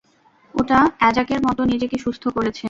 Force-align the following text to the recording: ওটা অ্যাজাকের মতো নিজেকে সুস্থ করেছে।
ওটা 0.53 0.79
অ্যাজাকের 0.99 1.39
মতো 1.43 1.61
নিজেকে 1.65 1.97
সুস্থ 1.97 2.23
করেছে। 2.27 2.59